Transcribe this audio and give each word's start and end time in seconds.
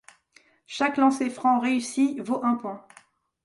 Chaque 0.65 0.97
lancer-franc 0.97 1.59
réussi 1.59 2.17
vaut 2.21 2.43
un 2.43 2.55
point. 2.55 2.83